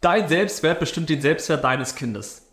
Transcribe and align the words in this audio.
Dein 0.00 0.28
Selbstwert 0.28 0.78
bestimmt 0.78 1.08
den 1.08 1.20
Selbstwert 1.20 1.64
deines 1.64 1.96
Kindes. 1.96 2.46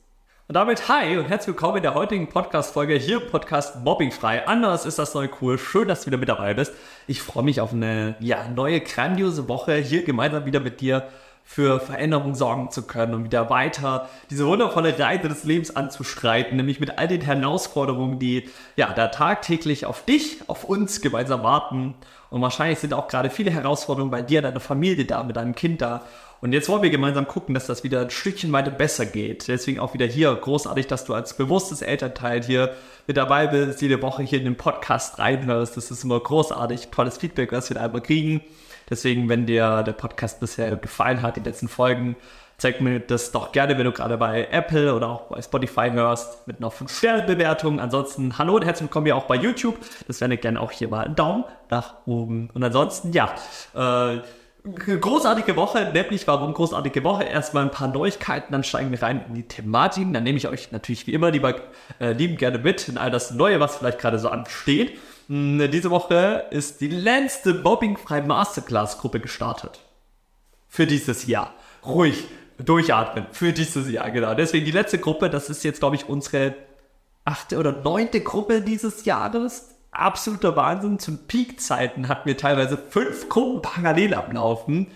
Und 0.47 0.55
damit 0.55 0.89
hi 0.89 1.15
und 1.19 1.25
herzlich 1.25 1.49
willkommen 1.49 1.77
in 1.77 1.83
der 1.83 1.93
heutigen 1.93 2.27
Podcast-Folge 2.27 2.95
hier 2.95 3.21
im 3.21 3.29
Podcast 3.29 3.83
Mobbingfrei. 3.83 4.47
Anders 4.47 4.87
ist 4.87 4.97
das 4.97 5.13
neue 5.13 5.29
cool. 5.41 5.59
Schön, 5.59 5.87
dass 5.87 6.01
du 6.01 6.07
wieder 6.07 6.17
mit 6.17 6.27
dabei 6.27 6.55
bist. 6.55 6.73
Ich 7.05 7.21
freue 7.21 7.43
mich 7.43 7.61
auf 7.61 7.71
eine 7.71 8.15
ja, 8.19 8.47
neue, 8.47 8.81
grandiose 8.81 9.47
Woche 9.47 9.75
hier 9.75 10.03
gemeinsam 10.03 10.45
wieder 10.45 10.59
mit 10.59 10.81
dir 10.81 11.07
für 11.43 11.79
Veränderung 11.79 12.33
sorgen 12.33 12.71
zu 12.71 12.87
können 12.87 13.13
und 13.13 13.25
wieder 13.25 13.51
weiter 13.51 14.09
diese 14.31 14.47
wundervolle 14.47 14.97
Reise 14.97 15.29
des 15.29 15.43
Lebens 15.43 15.75
anzustreiten, 15.75 16.57
nämlich 16.57 16.79
mit 16.79 16.97
all 16.97 17.07
den 17.07 17.21
Herausforderungen, 17.21 18.17
die 18.17 18.49
ja 18.75 18.91
da 18.91 19.09
tagtäglich 19.09 19.85
auf 19.85 20.03
dich, 20.03 20.49
auf 20.49 20.63
uns 20.63 20.99
gemeinsam 20.99 21.43
warten. 21.43 21.93
Und 22.31 22.41
wahrscheinlich 22.41 22.79
sind 22.79 22.95
auch 22.95 23.07
gerade 23.07 23.29
viele 23.29 23.51
Herausforderungen 23.51 24.09
bei 24.09 24.23
dir, 24.23 24.41
deiner 24.41 24.59
Familie 24.59 25.05
da, 25.05 25.21
mit 25.21 25.35
deinem 25.35 25.53
Kind 25.53 25.81
da. 25.81 26.01
Und 26.45 26.53
jetzt 26.53 26.69
wollen 26.69 26.83
wir 26.83 26.91
gemeinsam 26.91 27.27
gucken, 27.27 27.55
dass 27.55 27.65
das 27.65 27.83
wieder 27.83 28.01
ein 28.01 28.11
Stückchen 28.11 28.51
weiter 28.51 28.69
besser 28.69 29.07
geht. 29.07 29.47
Deswegen 29.47 29.79
auch 29.79 29.95
wieder 29.95 30.05
hier 30.05 30.31
großartig, 30.35 30.85
dass 30.85 31.03
du 31.03 31.15
als 31.15 31.35
bewusstes 31.35 31.81
Elternteil 31.81 32.43
hier 32.43 32.75
mit 33.07 33.17
dabei 33.17 33.47
bist, 33.47 33.81
jede 33.81 33.99
Woche 34.03 34.21
hier 34.21 34.37
in 34.37 34.45
den 34.45 34.55
Podcast 34.55 35.17
reinhörst. 35.17 35.75
Das 35.75 35.89
ist 35.89 36.03
immer 36.03 36.19
großartig, 36.19 36.89
tolles 36.89 37.17
Feedback, 37.17 37.51
was 37.51 37.71
wir 37.71 37.77
da 37.77 37.85
immer 37.87 37.99
kriegen. 37.99 38.41
Deswegen, 38.87 39.27
wenn 39.27 39.47
dir 39.47 39.81
der 39.81 39.93
Podcast 39.93 40.39
bisher 40.39 40.75
gefallen 40.75 41.23
hat, 41.23 41.35
die 41.35 41.39
letzten 41.39 41.67
Folgen, 41.67 42.15
zeig 42.59 42.79
mir 42.79 42.99
das 42.99 43.31
doch 43.31 43.51
gerne, 43.51 43.79
wenn 43.79 43.85
du 43.85 43.91
gerade 43.91 44.15
bei 44.15 44.47
Apple 44.51 44.93
oder 44.93 45.09
auch 45.09 45.21
bei 45.23 45.41
Spotify 45.41 45.89
hörst, 45.93 46.45
mit 46.45 46.57
einer 46.59 46.69
5-Sterne-Bewertung. 46.69 47.79
Ansonsten, 47.79 48.37
hallo 48.37 48.57
und 48.57 48.65
herzlich 48.65 48.83
willkommen 48.83 49.07
hier 49.07 49.15
auch 49.15 49.25
bei 49.25 49.35
YouTube. 49.35 49.79
Das 50.05 50.21
wäre 50.21 50.37
gerne 50.37 50.61
auch 50.61 50.69
hier 50.69 50.89
mal 50.89 51.05
einen 51.05 51.15
Daumen 51.15 51.43
nach 51.71 51.95
oben. 52.05 52.51
Und 52.53 52.63
ansonsten, 52.63 53.13
ja, 53.13 53.33
äh, 53.73 54.19
großartige 54.73 55.55
Woche, 55.55 55.91
nämlich 55.93 56.27
warum 56.27 56.53
großartige 56.53 57.03
Woche? 57.03 57.23
Erstmal 57.23 57.63
ein 57.63 57.71
paar 57.71 57.87
Neuigkeiten, 57.87 58.51
dann 58.51 58.63
steigen 58.63 58.91
wir 58.91 59.01
rein 59.01 59.23
in 59.27 59.35
die 59.35 59.47
Thematik. 59.47 60.11
Dann 60.11 60.23
nehme 60.23 60.37
ich 60.37 60.47
euch 60.47 60.71
natürlich 60.71 61.05
wie 61.07 61.13
immer 61.13 61.31
lieber 61.31 61.55
äh, 61.99 62.13
lieben 62.13 62.37
gerne 62.37 62.57
mit 62.57 62.87
in 62.87 62.97
all 62.97 63.11
das 63.11 63.31
Neue, 63.31 63.59
was 63.59 63.77
vielleicht 63.77 63.99
gerade 63.99 64.17
so 64.17 64.29
ansteht. 64.29 64.97
Hm, 65.27 65.69
diese 65.71 65.91
Woche 65.91 66.45
ist 66.49 66.81
die 66.81 66.87
letzte 66.87 67.53
Mobbingfrei 67.53 68.21
Masterclass 68.21 68.99
Gruppe 68.99 69.19
gestartet. 69.19 69.79
Für 70.67 70.87
dieses 70.87 71.27
Jahr. 71.27 71.53
Ruhig, 71.85 72.25
durchatmen. 72.57 73.27
Für 73.31 73.53
dieses 73.53 73.89
Jahr, 73.89 74.09
genau. 74.11 74.33
Deswegen 74.33 74.65
die 74.65 74.71
letzte 74.71 74.97
Gruppe, 74.97 75.29
das 75.29 75.49
ist 75.49 75.63
jetzt, 75.63 75.79
glaube 75.79 75.95
ich, 75.95 76.09
unsere 76.09 76.55
achte 77.23 77.57
oder 77.57 77.71
neunte 77.71 78.21
Gruppe 78.21 78.61
dieses 78.61 79.05
Jahres. 79.05 79.74
Absoluter 79.99 80.55
Wahnsinn. 80.55 80.99
Zum 80.99 81.19
Peakzeiten 81.27 82.07
hatten 82.07 82.27
wir 82.27 82.37
teilweise 82.37 82.77
fünf 82.77 83.29
Gruppen 83.29 83.61
parallel 83.61 84.13
ablaufen. 84.13 84.87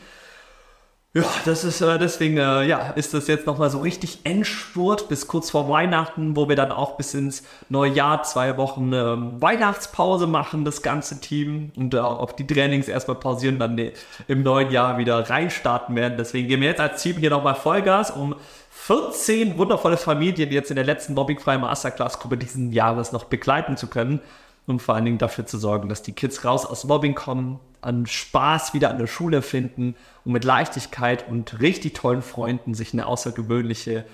Ja, 1.12 1.24
das 1.44 1.64
ist 1.64 1.82
äh, 1.82 1.98
deswegen, 1.98 2.38
äh, 2.38 2.66
ja, 2.66 2.92
ist 2.92 3.16
das 3.16 3.28
jetzt 3.28 3.48
nochmal 3.48 3.72
so 3.72 3.80
richtig 3.80 4.20
Endspurt 4.26 5.10
bis 5.10 5.26
kurz 5.26 5.50
vor 5.50 5.68
Weihnachten, 5.68 6.36
wo 6.36 6.48
wir 6.50 6.56
dann 6.56 6.72
auch 6.72 6.98
bis 6.98 7.16
ins 7.16 7.42
neue 7.68 7.92
Jahr 7.92 8.22
zwei 8.22 8.58
Wochen 8.58 8.94
ähm, 8.94 9.42
Weihnachtspause 9.42 10.28
machen, 10.28 10.66
das 10.66 10.84
ganze 10.84 11.20
Team 11.20 11.72
und 11.76 11.96
äh, 11.96 11.98
auf 11.98 12.36
die 12.36 12.46
Trainings 12.46 12.88
erstmal 12.88 13.18
pausieren, 13.18 13.58
dann 13.58 13.82
im 14.28 14.44
neuen 14.44 14.70
Jahr 14.70 15.00
wieder 15.00 15.28
reinstarten 15.28 15.96
werden. 15.96 16.16
Deswegen 16.16 16.48
gehen 16.48 16.62
wir 16.62 16.68
jetzt 16.70 16.80
als 16.80 17.02
Team 17.02 17.18
hier 17.18 17.32
nochmal 17.32 17.56
Vollgas, 17.56 18.12
um 18.12 18.36
14 18.70 19.58
wundervolle 19.58 19.98
Familien 19.98 20.52
jetzt 20.52 20.70
in 20.70 20.76
der 20.76 20.86
letzten 20.86 21.16
Mobbingfreien 21.16 21.62
Masterclass-Gruppe 21.62 22.38
diesen 22.38 22.72
Jahres 22.72 23.12
noch 23.14 23.24
begleiten 23.24 23.78
zu 23.78 23.88
können 23.88 24.22
und 24.70 24.82
vor 24.82 24.96
allen 24.96 25.06
Dingen 25.06 25.18
dafür 25.18 25.46
zu 25.46 25.58
sorgen, 25.58 25.90
dass 25.90 26.02
die 26.02 26.14
Kids 26.14 26.46
raus 26.46 26.66
aus 26.66 26.84
Mobbing 26.86 27.16
kommen, 27.16 27.60
an 27.82 28.06
Spaß 28.06 28.74
wieder 28.74 28.90
an 28.90 28.98
der 28.98 29.08
Schule 29.08 29.42
finden 29.42 29.96
und 30.26 30.34
mit 30.34 30.44
Leichtigkeit 30.44 31.28
und 31.28 31.60
richtig 31.60 31.94
tollen 31.94 32.22
Freunden 32.22 32.74
sich 32.74 32.94
eine 32.94 33.06
außergewöhnliche 33.06 34.06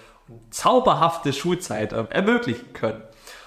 zauberhafte 0.50 1.34
Schulzeit 1.34 1.94
äh, 1.94 2.06
ermöglichen 2.10 2.74
können. 2.74 3.02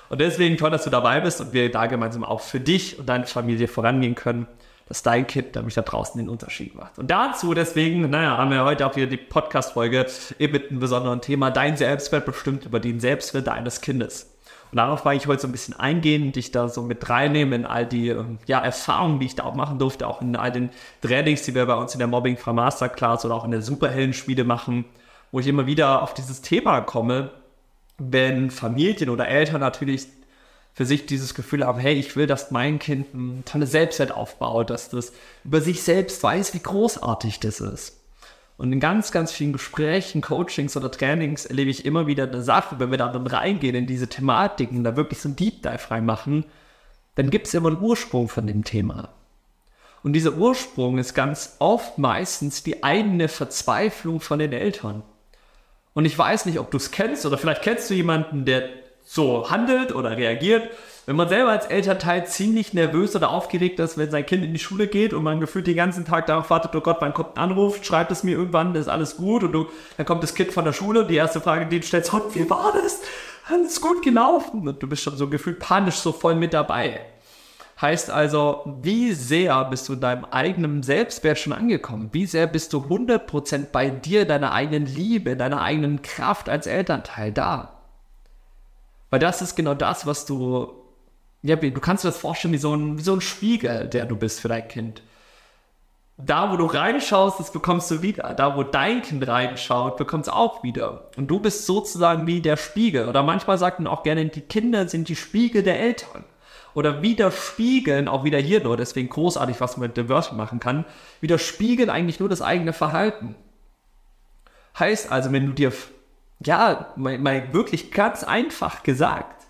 Und 0.08 0.20
deswegen 0.20 0.56
toll, 0.56 0.70
dass 0.70 0.84
du 0.84 0.90
dabei 0.90 1.20
bist 1.20 1.40
und 1.40 1.52
wir 1.52 1.70
da 1.70 1.86
gemeinsam 1.86 2.24
auch 2.24 2.40
für 2.40 2.60
dich 2.60 2.98
und 2.98 3.08
deine 3.08 3.26
Familie 3.26 3.68
vorangehen 3.68 4.14
können, 4.14 4.46
dass 4.86 5.02
dein 5.02 5.26
Kind 5.26 5.54
nämlich 5.54 5.74
da 5.74 5.82
draußen 5.82 6.18
den 6.18 6.30
Unterschied 6.30 6.74
macht. 6.74 6.98
Und 6.98 7.10
dazu 7.10 7.52
deswegen, 7.52 8.08
naja, 8.08 8.38
haben 8.38 8.50
wir 8.50 8.64
heute 8.64 8.86
auch 8.86 8.96
wieder 8.96 9.06
die 9.06 9.18
Podcast-Folge 9.18 10.06
eben 10.38 10.52
mit 10.52 10.70
einem 10.70 10.80
besonderen 10.80 11.20
Thema, 11.20 11.50
dein 11.50 11.76
Selbstwert 11.76 12.24
bestimmt 12.24 12.64
über 12.64 12.80
den 12.80 13.00
Selbstwert 13.00 13.48
deines 13.48 13.82
Kindes. 13.82 14.37
Und 14.70 14.76
darauf 14.76 15.04
war 15.04 15.14
ich 15.14 15.26
heute 15.26 15.42
so 15.42 15.48
ein 15.48 15.52
bisschen 15.52 15.78
eingehen, 15.78 16.32
dich 16.32 16.50
da 16.50 16.68
so 16.68 16.82
mit 16.82 17.08
reinnehmen 17.08 17.60
in 17.60 17.66
all 17.66 17.86
die 17.86 18.08
ähm, 18.08 18.38
ja, 18.46 18.60
Erfahrungen, 18.60 19.18
die 19.18 19.26
ich 19.26 19.34
da 19.34 19.44
auch 19.44 19.54
machen 19.54 19.78
durfte, 19.78 20.06
auch 20.06 20.20
in 20.20 20.36
all 20.36 20.52
den 20.52 20.70
Trainings, 21.00 21.42
die 21.42 21.54
wir 21.54 21.66
bei 21.66 21.74
uns 21.74 21.94
in 21.94 21.98
der 21.98 22.08
Mobbing 22.08 22.36
Free 22.36 22.52
Masterclass 22.52 23.24
oder 23.24 23.34
auch 23.34 23.44
in 23.44 23.50
der 23.50 23.62
Superheldenspiele 23.62 24.44
machen, 24.44 24.84
wo 25.32 25.40
ich 25.40 25.46
immer 25.46 25.66
wieder 25.66 26.02
auf 26.02 26.14
dieses 26.14 26.42
Thema 26.42 26.80
komme, 26.82 27.30
wenn 27.98 28.50
Familien 28.50 29.10
oder 29.10 29.28
Eltern 29.28 29.60
natürlich 29.60 30.06
für 30.74 30.86
sich 30.86 31.06
dieses 31.06 31.34
Gefühl 31.34 31.66
haben, 31.66 31.80
hey, 31.80 31.94
ich 31.94 32.14
will, 32.14 32.26
dass 32.26 32.52
mein 32.52 32.78
Kind 32.78 33.12
ein 33.12 33.42
tolles 33.44 33.72
Selbstwert 33.72 34.12
aufbaut, 34.12 34.70
dass 34.70 34.90
das 34.90 35.12
über 35.44 35.60
sich 35.60 35.82
selbst 35.82 36.22
weiß, 36.22 36.54
wie 36.54 36.60
großartig 36.60 37.40
das 37.40 37.60
ist. 37.60 37.97
Und 38.58 38.72
in 38.72 38.80
ganz, 38.80 39.12
ganz 39.12 39.30
vielen 39.30 39.52
Gesprächen, 39.52 40.20
Coachings 40.20 40.76
oder 40.76 40.90
Trainings 40.90 41.46
erlebe 41.46 41.70
ich 41.70 41.86
immer 41.86 42.08
wieder 42.08 42.24
eine 42.24 42.42
Sache, 42.42 42.80
wenn 42.80 42.90
wir 42.90 42.98
da 42.98 43.08
dann 43.08 43.26
reingehen 43.26 43.76
in 43.76 43.86
diese 43.86 44.08
Thematiken, 44.08 44.82
da 44.82 44.96
wirklich 44.96 45.20
so 45.20 45.28
ein 45.28 45.36
Deep 45.36 45.62
Dive 45.62 45.90
reinmachen, 45.90 46.44
dann 47.14 47.30
gibt 47.30 47.46
es 47.46 47.54
immer 47.54 47.68
einen 47.68 47.80
Ursprung 47.80 48.28
von 48.28 48.48
dem 48.48 48.64
Thema. 48.64 49.10
Und 50.02 50.12
dieser 50.12 50.34
Ursprung 50.34 50.98
ist 50.98 51.14
ganz 51.14 51.56
oft 51.60 51.98
meistens 51.98 52.64
die 52.64 52.82
eigene 52.82 53.28
Verzweiflung 53.28 54.20
von 54.20 54.40
den 54.40 54.52
Eltern. 54.52 55.04
Und 55.94 56.04
ich 56.04 56.18
weiß 56.18 56.46
nicht, 56.46 56.58
ob 56.58 56.72
du 56.72 56.78
es 56.78 56.90
kennst 56.90 57.26
oder 57.26 57.38
vielleicht 57.38 57.62
kennst 57.62 57.88
du 57.90 57.94
jemanden, 57.94 58.44
der 58.44 58.68
so 59.08 59.50
handelt 59.50 59.94
oder 59.94 60.16
reagiert 60.16 60.70
wenn 61.08 61.16
man 61.16 61.30
selber 61.30 61.52
als 61.52 61.64
Elternteil 61.64 62.26
ziemlich 62.26 62.74
nervös 62.74 63.16
oder 63.16 63.30
aufgeregt 63.30 63.80
ist, 63.80 63.96
wenn 63.96 64.10
sein 64.10 64.26
Kind 64.26 64.44
in 64.44 64.52
die 64.52 64.58
Schule 64.58 64.88
geht 64.88 65.14
und 65.14 65.22
man 65.22 65.40
gefühlt 65.40 65.66
den 65.66 65.74
ganzen 65.74 66.04
Tag 66.04 66.26
darauf 66.26 66.50
wartet, 66.50 66.76
oh 66.76 66.82
Gott, 66.82 66.98
wann 67.00 67.14
kommt 67.14 67.38
ein 67.38 67.44
Anruf, 67.44 67.82
schreibt 67.82 68.12
es 68.12 68.24
mir 68.24 68.36
irgendwann, 68.36 68.74
ist 68.74 68.88
alles 68.88 69.16
gut 69.16 69.42
und 69.42 69.52
du, 69.52 69.68
dann 69.96 70.04
kommt 70.04 70.22
das 70.22 70.34
Kind 70.34 70.52
von 70.52 70.66
der 70.66 70.74
Schule 70.74 71.00
und 71.00 71.08
die 71.08 71.16
erste 71.16 71.40
Frage, 71.40 71.64
die 71.64 71.80
du 71.80 71.86
stellst, 71.86 72.12
oh, 72.12 72.20
wie 72.34 72.50
war 72.50 72.74
das? 72.74 73.00
Alles 73.50 73.80
gut 73.80 74.02
gelaufen 74.02 74.68
und 74.68 74.82
du 74.82 74.86
bist 74.86 75.02
schon 75.02 75.16
so 75.16 75.30
gefühlt 75.30 75.60
panisch 75.60 75.94
so 75.94 76.12
voll 76.12 76.34
mit 76.34 76.52
dabei. 76.52 77.00
Heißt 77.80 78.10
also, 78.10 78.76
wie 78.82 79.14
sehr 79.14 79.64
bist 79.64 79.88
du 79.88 79.94
in 79.94 80.00
deinem 80.00 80.26
eigenen 80.26 80.82
Selbstwert 80.82 81.38
schon 81.38 81.54
angekommen? 81.54 82.10
Wie 82.12 82.26
sehr 82.26 82.46
bist 82.46 82.74
du 82.74 82.80
100% 82.80 83.68
bei 83.72 83.88
dir, 83.88 84.26
deiner 84.26 84.52
eigenen 84.52 84.84
Liebe, 84.84 85.38
deiner 85.38 85.62
eigenen 85.62 86.02
Kraft 86.02 86.50
als 86.50 86.66
Elternteil 86.66 87.32
da? 87.32 87.77
Weil 89.10 89.20
das 89.20 89.42
ist 89.42 89.56
genau 89.56 89.74
das, 89.74 90.06
was 90.06 90.26
du 90.26 90.78
ja, 91.42 91.56
du 91.56 91.80
kannst 91.80 92.04
dir 92.04 92.08
das 92.08 92.18
vorstellen 92.18 92.52
wie 92.52 92.58
so, 92.58 92.74
ein, 92.74 92.98
wie 92.98 93.02
so 93.02 93.14
ein 93.14 93.20
Spiegel, 93.20 93.88
der 93.88 94.06
du 94.06 94.16
bist 94.16 94.40
für 94.40 94.48
dein 94.48 94.66
Kind. 94.66 95.02
Da, 96.16 96.50
wo 96.50 96.56
du 96.56 96.66
reinschaust, 96.66 97.38
das 97.38 97.52
bekommst 97.52 97.92
du 97.92 98.02
wieder. 98.02 98.34
Da, 98.34 98.56
wo 98.56 98.64
dein 98.64 99.02
Kind 99.02 99.26
reinschaut, 99.28 99.96
bekommst 99.96 100.26
du 100.26 100.32
auch 100.34 100.64
wieder. 100.64 101.10
Und 101.16 101.28
du 101.28 101.38
bist 101.38 101.64
sozusagen 101.64 102.26
wie 102.26 102.40
der 102.40 102.56
Spiegel. 102.56 103.08
Oder 103.08 103.22
manchmal 103.22 103.56
sagt 103.56 103.78
man 103.78 103.86
auch 103.86 104.02
gerne, 104.02 104.26
die 104.26 104.40
Kinder 104.40 104.88
sind 104.88 105.08
die 105.08 105.14
Spiegel 105.14 105.62
der 105.62 105.78
Eltern. 105.78 106.24
Oder 106.74 107.02
widerspiegeln, 107.02 108.08
auch 108.08 108.24
wieder 108.24 108.38
hier 108.38 108.62
nur, 108.62 108.76
deswegen 108.76 109.08
großartig, 109.08 109.60
was 109.60 109.76
man 109.76 109.92
mit 109.94 110.08
Wörtern 110.08 110.36
machen 110.36 110.58
kann, 110.58 110.84
widerspiegeln 111.20 111.88
eigentlich 111.88 112.20
nur 112.20 112.28
das 112.28 112.42
eigene 112.42 112.72
Verhalten. 112.72 113.36
Heißt 114.78 115.10
also, 115.10 115.32
wenn 115.32 115.46
du 115.46 115.52
dir, 115.52 115.72
ja, 116.44 116.92
mal, 116.96 117.18
mal 117.18 117.52
wirklich 117.52 117.90
ganz 117.90 118.24
einfach 118.24 118.82
gesagt, 118.82 119.46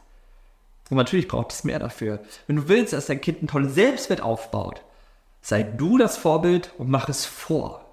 und 0.91 0.97
natürlich 0.97 1.29
braucht 1.29 1.53
es 1.53 1.65
mehr 1.65 1.79
dafür. 1.79 2.21
Wenn 2.47 2.57
du 2.57 2.69
willst, 2.69 2.95
dass 2.95 3.07
dein 3.07 3.21
Kind 3.21 3.43
ein 3.43 3.47
tolles 3.47 3.75
Selbstwert 3.75 4.23
aufbaut, 4.23 4.83
sei 5.43 5.63
du 5.63 5.99
das 5.99 6.17
Vorbild 6.17 6.73
und 6.79 6.89
mach 6.89 7.11
es 7.11 7.27
vor. 7.27 7.85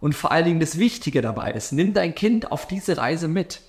Und 0.00 0.14
vor 0.14 0.32
allen 0.32 0.46
Dingen 0.46 0.60
das 0.60 0.78
Wichtige 0.78 1.20
dabei 1.20 1.52
ist, 1.52 1.72
nimm 1.72 1.92
dein 1.92 2.14
Kind 2.14 2.50
auf 2.50 2.66
diese 2.66 2.96
Reise 2.96 3.28
mit. 3.28 3.60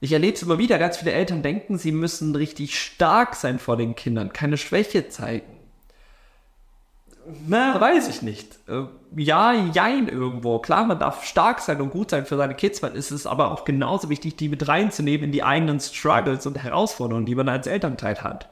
Ich 0.00 0.12
erlebe 0.12 0.34
es 0.34 0.42
immer 0.42 0.58
wieder, 0.58 0.78
ganz 0.78 0.98
viele 0.98 1.12
Eltern 1.12 1.42
denken, 1.42 1.78
sie 1.78 1.92
müssen 1.92 2.34
richtig 2.34 2.78
stark 2.78 3.34
sein 3.34 3.58
vor 3.58 3.78
den 3.78 3.94
Kindern, 3.94 4.32
keine 4.32 4.58
Schwäche 4.58 5.08
zeigen 5.08 5.55
na, 7.46 7.80
weiß 7.80 8.08
ich 8.08 8.22
nicht. 8.22 8.58
Äh, 8.68 8.84
ja, 9.16 9.52
jein 9.52 10.08
irgendwo. 10.08 10.58
Klar, 10.58 10.84
man 10.84 10.98
darf 10.98 11.24
stark 11.24 11.60
sein 11.60 11.80
und 11.80 11.90
gut 11.90 12.10
sein 12.10 12.26
für 12.26 12.36
seine 12.36 12.54
Kids, 12.54 12.82
es 12.82 13.10
ist 13.10 13.26
aber 13.26 13.50
auch 13.50 13.64
genauso 13.64 14.08
wichtig, 14.08 14.36
die 14.36 14.48
mit 14.48 14.68
reinzunehmen 14.68 15.26
in 15.26 15.32
die 15.32 15.42
eigenen 15.42 15.80
Struggles 15.80 16.46
und 16.46 16.62
Herausforderungen, 16.62 17.26
die 17.26 17.34
man 17.34 17.48
als 17.48 17.66
Elternteil 17.66 18.22
hat. 18.22 18.48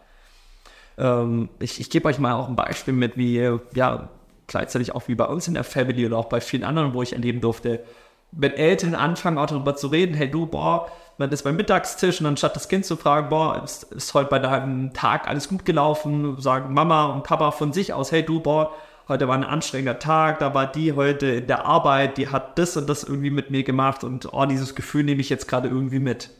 Ähm, 0.98 1.48
ich 1.58 1.80
ich 1.80 1.90
gebe 1.90 2.08
euch 2.08 2.18
mal 2.18 2.34
auch 2.34 2.48
ein 2.48 2.56
Beispiel 2.56 2.94
mit, 2.94 3.16
wie, 3.16 3.58
ja, 3.74 4.08
gleichzeitig 4.46 4.94
auch 4.94 5.08
wie 5.08 5.14
bei 5.14 5.26
uns 5.26 5.48
in 5.48 5.54
der 5.54 5.64
Family 5.64 6.06
oder 6.06 6.18
auch 6.18 6.28
bei 6.28 6.40
vielen 6.40 6.64
anderen, 6.64 6.94
wo 6.94 7.02
ich 7.02 7.12
erleben 7.12 7.40
durfte, 7.40 7.84
wenn 8.32 8.52
Eltern 8.52 8.94
anfangen 8.94 9.38
auch 9.38 9.46
darüber 9.46 9.76
zu 9.76 9.88
reden, 9.88 10.14
hey 10.14 10.30
du, 10.30 10.46
boah, 10.46 10.88
man 11.18 11.30
ist 11.30 11.42
beim 11.42 11.56
Mittagstisch 11.56 12.20
und 12.20 12.26
anstatt 12.26 12.56
das 12.56 12.68
Kind 12.68 12.84
zu 12.84 12.96
fragen, 12.96 13.28
boah, 13.28 13.62
ist, 13.62 13.84
ist 13.84 14.14
heute 14.14 14.30
bei 14.30 14.38
deinem 14.38 14.92
Tag 14.92 15.28
alles 15.28 15.48
gut 15.48 15.64
gelaufen, 15.64 16.40
sagen 16.40 16.74
Mama 16.74 17.06
und 17.06 17.22
Papa 17.22 17.50
von 17.50 17.72
sich 17.72 17.92
aus, 17.92 18.12
hey 18.12 18.24
du, 18.24 18.40
boah, 18.40 18.72
heute 19.08 19.28
war 19.28 19.36
ein 19.36 19.44
anstrengender 19.44 19.98
Tag, 19.98 20.38
da 20.40 20.54
war 20.54 20.66
die 20.66 20.92
heute 20.92 21.26
in 21.26 21.46
der 21.46 21.66
Arbeit, 21.66 22.18
die 22.18 22.28
hat 22.28 22.58
das 22.58 22.76
und 22.76 22.88
das 22.88 23.04
irgendwie 23.04 23.30
mit 23.30 23.50
mir 23.50 23.62
gemacht 23.62 24.02
und 24.02 24.32
oh, 24.32 24.44
dieses 24.46 24.74
Gefühl 24.74 25.04
nehme 25.04 25.20
ich 25.20 25.28
jetzt 25.28 25.46
gerade 25.46 25.68
irgendwie 25.68 26.00
mit. 26.00 26.30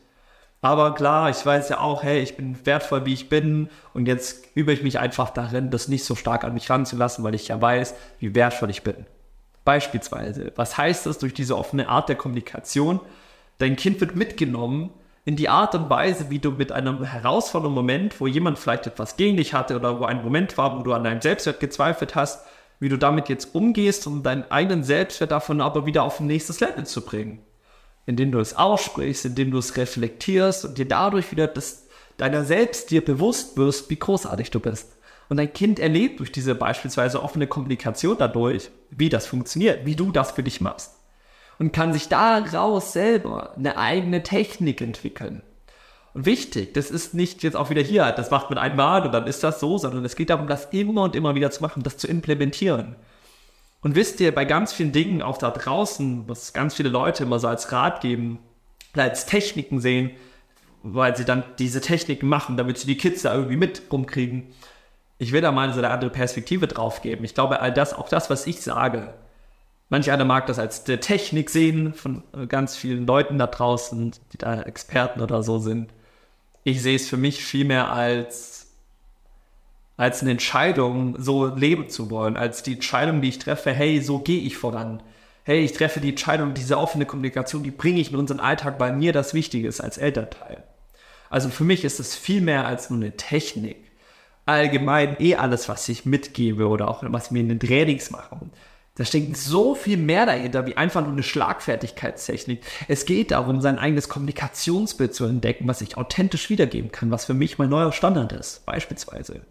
Aber 0.61 0.95
klar, 0.95 1.29
ich 1.29 1.45
weiß 1.45 1.69
ja 1.69 1.79
auch, 1.79 2.01
hey, 2.01 2.21
ich 2.21 2.37
bin 2.37 2.65
wertvoll, 2.65 3.05
wie 3.05 3.13
ich 3.13 3.29
bin 3.29 3.69
und 3.93 4.07
jetzt 4.07 4.47
übe 4.55 4.73
ich 4.73 4.81
mich 4.81 4.99
einfach 4.99 5.29
darin, 5.29 5.69
das 5.69 5.87
nicht 5.87 6.05
so 6.05 6.15
stark 6.15 6.43
an 6.43 6.53
mich 6.53 6.69
ranzulassen, 6.69 7.23
weil 7.23 7.35
ich 7.35 7.49
ja 7.49 7.61
weiß, 7.61 7.93
wie 8.19 8.33
wertvoll 8.33 8.71
ich 8.71 8.81
bin. 8.81 9.05
Beispielsweise, 9.63 10.51
was 10.55 10.77
heißt 10.77 11.05
das 11.05 11.19
durch 11.19 11.33
diese 11.33 11.57
offene 11.57 11.87
Art 11.87 12.09
der 12.09 12.15
Kommunikation? 12.15 12.99
Dein 13.57 13.75
Kind 13.75 14.01
wird 14.01 14.15
mitgenommen 14.15 14.91
in 15.23 15.35
die 15.35 15.49
Art 15.49 15.73
und 15.75 15.89
Weise, 15.89 16.29
wie 16.29 16.39
du 16.39 16.51
mit 16.51 16.71
einem 16.71 17.03
herausfordernden 17.03 17.73
Moment, 17.73 18.19
wo 18.19 18.27
jemand 18.27 18.59
vielleicht 18.59 18.87
etwas 18.87 19.17
gegen 19.17 19.37
dich 19.37 19.53
hatte 19.53 19.75
oder 19.75 19.99
wo 19.99 20.05
ein 20.05 20.23
Moment 20.23 20.57
war, 20.57 20.77
wo 20.77 20.83
du 20.83 20.93
an 20.93 21.03
deinem 21.03 21.21
Selbstwert 21.21 21.59
gezweifelt 21.59 22.15
hast, 22.15 22.45
wie 22.79 22.89
du 22.89 22.97
damit 22.97 23.29
jetzt 23.29 23.55
umgehst, 23.55 24.05
um 24.05 24.21
deinen 24.21 24.49
eigenen 24.51 24.83
Selbstwert 24.83 25.31
davon 25.31 25.61
aber 25.61 25.85
wieder 25.85 26.03
auf 26.03 26.19
ein 26.19 26.27
nächstes 26.27 26.59
Level 26.59 26.85
zu 26.85 27.01
bringen 27.01 27.39
indem 28.05 28.31
du 28.31 28.39
es 28.39 28.55
aussprichst, 28.55 29.25
indem 29.25 29.51
du 29.51 29.57
es 29.57 29.77
reflektierst 29.77 30.65
und 30.65 30.77
dir 30.77 30.87
dadurch 30.87 31.31
wieder 31.31 31.47
das, 31.47 31.87
deiner 32.17 32.45
selbst 32.45 32.91
dir 32.91 33.03
bewusst 33.03 33.57
wirst, 33.57 33.89
wie 33.89 33.97
großartig 33.97 34.51
du 34.51 34.59
bist. 34.59 34.95
Und 35.27 35.37
dein 35.37 35.51
Kind 35.51 35.79
erlebt 35.79 36.19
durch 36.19 36.31
diese 36.31 36.53
beispielsweise 36.53 37.21
offene 37.21 37.47
Kommunikation 37.47 38.15
dadurch, 38.17 38.69
wie 38.91 39.09
das 39.09 39.25
funktioniert, 39.25 39.85
wie 39.85 39.95
du 39.95 40.11
das 40.11 40.31
für 40.31 40.43
dich 40.43 40.61
machst. 40.61 40.94
Und 41.57 41.71
kann 41.71 41.93
sich 41.93 42.09
daraus 42.09 42.93
selber 42.93 43.53
eine 43.55 43.77
eigene 43.77 44.23
Technik 44.23 44.81
entwickeln. 44.81 45.41
Und 46.13 46.25
wichtig, 46.25 46.73
das 46.73 46.91
ist 46.91 47.13
nicht 47.13 47.43
jetzt 47.43 47.55
auch 47.55 47.69
wieder 47.69 47.81
hier, 47.81 48.11
das 48.11 48.31
macht 48.31 48.49
man 48.49 48.57
einmal 48.57 49.05
und 49.05 49.11
dann 49.11 49.27
ist 49.27 49.43
das 49.43 49.59
so, 49.59 49.77
sondern 49.77 50.05
es 50.05 50.15
geht 50.15 50.29
darum, 50.29 50.47
das 50.47 50.69
immer 50.71 51.03
und 51.03 51.15
immer 51.15 51.35
wieder 51.35 51.51
zu 51.51 51.61
machen, 51.61 51.83
das 51.83 51.97
zu 51.97 52.07
implementieren. 52.07 52.95
Und 53.81 53.95
wisst 53.95 54.19
ihr, 54.19 54.33
bei 54.33 54.45
ganz 54.45 54.73
vielen 54.73 54.93
Dingen 54.93 55.21
auch 55.21 55.37
da 55.37 55.51
draußen, 55.51 56.27
was 56.27 56.53
ganz 56.53 56.73
viele 56.73 56.89
Leute 56.89 57.23
immer 57.23 57.37
so 57.37 57.47
als 57.47 57.71
Rat 57.71 58.01
geben, 58.01 58.39
als 58.93 59.25
Techniken 59.25 59.79
sehen, 59.79 60.11
weil 60.83 61.15
sie 61.17 61.25
dann 61.25 61.43
diese 61.59 61.81
Techniken 61.81 62.27
machen, 62.27 62.57
damit 62.57 62.77
sie 62.77 62.87
die 62.87 62.97
Kids 62.97 63.23
da 63.23 63.33
irgendwie 63.33 63.57
mit 63.57 63.81
rumkriegen. 63.91 64.47
Ich 65.17 65.31
will 65.33 65.41
da 65.41 65.51
mal 65.51 65.73
so 65.73 65.79
eine 65.79 65.89
andere 65.89 66.11
Perspektive 66.11 66.67
drauf 66.67 67.01
geben. 67.01 67.25
Ich 67.25 67.33
glaube, 67.33 67.59
all 67.59 67.73
das, 67.73 67.93
auch 67.93 68.07
das, 68.07 68.29
was 68.29 68.47
ich 68.47 68.61
sage, 68.61 69.13
manch 69.89 70.11
einer 70.11 70.25
mag 70.25 70.47
das 70.47 70.59
als 70.59 70.83
der 70.83 70.99
Technik 70.99 71.49
sehen 71.49 71.93
von 71.93 72.23
ganz 72.47 72.75
vielen 72.75 73.05
Leuten 73.05 73.37
da 73.37 73.47
draußen, 73.47 74.11
die 74.33 74.37
da 74.37 74.61
Experten 74.61 75.21
oder 75.21 75.43
so 75.43 75.59
sind. 75.59 75.91
Ich 76.63 76.81
sehe 76.81 76.95
es 76.95 77.07
für 77.07 77.17
mich 77.17 77.43
vielmehr 77.43 77.91
als 77.91 78.65
als 79.97 80.21
eine 80.21 80.31
Entscheidung, 80.31 81.15
so 81.17 81.47
leben 81.47 81.89
zu 81.89 82.09
wollen, 82.09 82.35
als 82.35 82.63
die 82.63 82.73
Entscheidung, 82.73 83.21
die 83.21 83.29
ich 83.29 83.39
treffe, 83.39 83.71
hey, 83.71 84.01
so 84.01 84.19
gehe 84.19 84.41
ich 84.41 84.57
voran. 84.57 85.01
Hey, 85.43 85.63
ich 85.63 85.73
treffe 85.73 86.01
die 86.01 86.09
Entscheidung, 86.09 86.53
diese 86.53 86.77
offene 86.77 87.05
Kommunikation, 87.05 87.63
die 87.63 87.71
bringe 87.71 87.99
ich 87.99 88.11
in 88.11 88.17
unseren 88.17 88.39
Alltag, 88.39 88.79
weil 88.79 88.93
mir 88.93 89.13
das 89.13 89.33
wichtig 89.33 89.63
ist 89.63 89.79
als 89.79 89.97
Elternteil. 89.97 90.63
Also 91.29 91.49
für 91.49 91.63
mich 91.63 91.85
ist 91.85 91.99
es 91.99 92.15
viel 92.15 92.41
mehr 92.41 92.65
als 92.67 92.89
nur 92.89 92.99
eine 92.99 93.15
Technik. 93.15 93.91
Allgemein 94.45 95.15
eh 95.19 95.35
alles, 95.35 95.69
was 95.69 95.87
ich 95.89 96.05
mitgebe 96.05 96.67
oder 96.67 96.87
auch 96.87 97.03
was 97.03 97.33
wir 97.33 97.41
in 97.41 97.49
den 97.49 97.59
Trainings 97.59 98.11
machen. 98.11 98.51
Da 98.97 99.03
steckt 99.03 99.35
so 99.35 99.75
viel 99.75 99.97
mehr 99.97 100.25
dahinter, 100.25 100.65
wie 100.65 100.77
einfach 100.77 101.01
nur 101.01 101.11
eine 101.11 101.23
Schlagfertigkeitstechnik. 101.23 102.63
Es 102.87 103.05
geht 103.05 103.31
darum, 103.31 103.59
sein 103.59 103.77
eigenes 103.77 104.07
Kommunikationsbild 104.07 105.13
zu 105.13 105.25
entdecken, 105.25 105.67
was 105.67 105.81
ich 105.81 105.97
authentisch 105.97 106.49
wiedergeben 106.49 106.93
kann, 106.93 107.11
was 107.11 107.25
für 107.25 107.33
mich 107.33 107.57
mein 107.57 107.69
neuer 107.69 107.91
Standard 107.91 108.31
ist, 108.31 108.65
beispielsweise. 108.65 109.41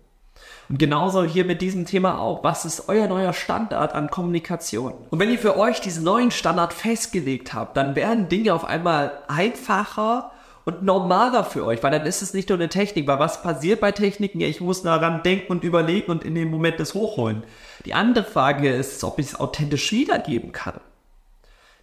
Und 0.70 0.78
genauso 0.78 1.24
hier 1.24 1.44
mit 1.44 1.60
diesem 1.60 1.84
Thema 1.84 2.18
auch. 2.18 2.42
Was 2.42 2.64
ist 2.64 2.88
euer 2.88 3.06
neuer 3.06 3.34
Standard 3.34 3.94
an 3.94 4.10
Kommunikation? 4.10 4.94
Und 5.10 5.18
wenn 5.18 5.30
ihr 5.30 5.38
für 5.38 5.58
euch 5.58 5.80
diesen 5.82 6.04
neuen 6.04 6.30
Standard 6.30 6.72
festgelegt 6.72 7.52
habt, 7.52 7.76
dann 7.76 7.96
werden 7.96 8.30
Dinge 8.30 8.54
auf 8.54 8.64
einmal 8.64 9.12
einfacher 9.28 10.32
und 10.64 10.82
normaler 10.82 11.44
für 11.44 11.64
euch, 11.64 11.82
weil 11.82 11.90
dann 11.90 12.06
ist 12.06 12.22
es 12.22 12.32
nicht 12.32 12.48
nur 12.48 12.58
eine 12.58 12.68
Technik, 12.68 13.06
weil 13.06 13.18
was 13.18 13.42
passiert 13.42 13.80
bei 13.80 13.92
Techniken? 13.92 14.40
Ja, 14.40 14.48
ich 14.48 14.60
muss 14.60 14.82
daran 14.82 15.22
denken 15.22 15.52
und 15.52 15.64
überlegen 15.64 16.10
und 16.10 16.24
in 16.24 16.34
dem 16.34 16.50
Moment 16.50 16.80
das 16.80 16.94
hochholen. 16.94 17.44
Die 17.84 17.94
andere 17.94 18.24
Frage 18.24 18.74
ist, 18.74 19.04
ob 19.04 19.18
ich 19.18 19.26
es 19.26 19.40
authentisch 19.40 19.92
wiedergeben 19.92 20.52
kann. 20.52 20.80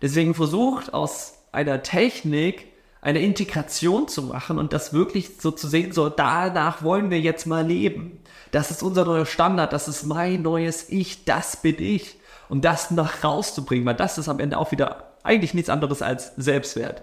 Deswegen 0.02 0.34
versucht 0.34 0.94
aus 0.94 1.36
einer 1.52 1.84
Technik 1.84 2.68
eine 3.02 3.20
Integration 3.20 4.08
zu 4.08 4.24
machen 4.24 4.58
und 4.58 4.74
das 4.74 4.94
wirklich 4.94 5.38
so 5.40 5.52
zu 5.52 5.68
sehen, 5.68 5.92
so 5.92 6.10
danach 6.10 6.84
wollen 6.84 7.10
wir 7.10 7.20
jetzt 7.20 7.48
mal 7.48 7.66
leben. 7.66 8.20
Das 8.52 8.70
ist 8.70 8.84
unser 8.84 9.06
neuer 9.06 9.26
Standard, 9.26 9.74
das 9.74 9.88
ist 9.88 10.04
mein 10.04 10.42
neues 10.42 10.90
Ich, 10.90 11.26
das 11.26 11.58
bin 11.58 11.80
ich. 11.80 12.16
Und 12.50 12.66
das 12.66 12.92
nach 12.92 13.24
rauszubringen, 13.24 13.86
weil 13.86 13.96
das 13.96 14.18
ist 14.18 14.28
am 14.28 14.40
Ende 14.40 14.58
auch 14.58 14.72
wieder 14.72 15.14
eigentlich 15.24 15.54
nichts 15.54 15.70
anderes 15.70 16.02
als 16.02 16.34
Selbstwert. 16.36 17.02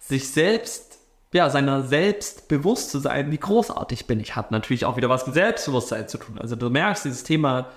Sich 0.00 0.30
selbst, 0.30 0.91
ja, 1.32 1.48
seiner 1.50 1.82
selbst 1.82 2.48
bewusst 2.48 2.90
zu 2.90 2.98
sein, 2.98 3.30
wie 3.30 3.38
großartig 3.38 4.06
bin 4.06 4.20
ich, 4.20 4.36
hat 4.36 4.50
natürlich 4.50 4.84
auch 4.84 4.96
wieder 4.96 5.08
was 5.08 5.26
mit 5.26 5.34
Selbstbewusstsein 5.34 6.08
zu 6.08 6.18
tun. 6.18 6.38
Also 6.38 6.56
du 6.56 6.68
merkst, 6.68 7.04
dieses 7.04 7.24
Thema, 7.24 7.68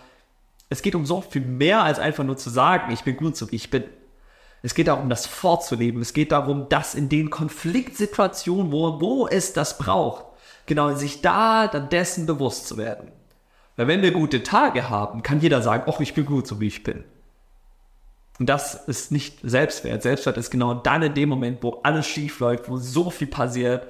es 0.69 0.81
geht 0.81 0.95
um 0.95 1.05
so 1.05 1.21
viel 1.21 1.41
mehr 1.43 1.83
als 1.83 1.99
einfach 1.99 2.23
nur 2.23 2.37
zu 2.37 2.49
sagen, 2.49 2.91
ich 2.91 3.03
bin 3.03 3.15
gut 3.15 3.37
so 3.37 3.51
wie 3.51 3.55
ich 3.55 3.69
bin. 3.69 3.85
Es 4.61 4.73
geht 4.73 4.87
darum, 4.87 5.09
das 5.09 5.27
vorzuleben. 5.27 6.01
Es 6.01 6.13
geht 6.13 6.31
darum, 6.31 6.67
dass 6.69 6.95
in 6.95 7.07
den 7.07 7.29
Konfliktsituationen, 7.29 8.71
wo, 8.71 8.99
wo 8.99 9.27
es 9.27 9.53
das 9.53 9.77
braucht, 9.77 10.25
genau 10.65 10.93
sich 10.95 11.21
da 11.21 11.67
dann 11.67 11.89
dessen 11.89 12.25
bewusst 12.25 12.67
zu 12.67 12.77
werden. 12.77 13.11
Weil 13.75 13.87
wenn 13.87 14.01
wir 14.01 14.11
gute 14.11 14.41
Tage 14.41 14.89
haben, 14.89 15.21
kann 15.21 15.39
jeder 15.39 15.61
sagen, 15.61 15.83
ach, 15.87 15.99
ich 15.99 16.13
bin 16.13 16.25
gut, 16.25 16.47
so 16.47 16.59
wie 16.59 16.67
ich 16.67 16.83
bin. 16.83 17.03
Und 18.39 18.47
das 18.49 18.75
ist 18.87 19.11
nicht 19.11 19.39
Selbstwert. 19.43 20.03
Selbstwert 20.03 20.37
ist 20.37 20.51
genau 20.51 20.73
dann 20.73 21.01
in 21.01 21.13
dem 21.13 21.29
Moment, 21.29 21.63
wo 21.63 21.79
alles 21.83 22.05
schief 22.05 22.39
läuft, 22.39 22.69
wo 22.69 22.77
so 22.77 23.09
viel 23.09 23.27
passiert, 23.27 23.87